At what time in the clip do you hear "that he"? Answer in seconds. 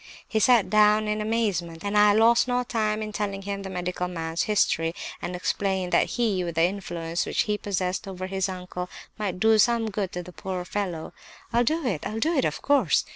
5.91-6.43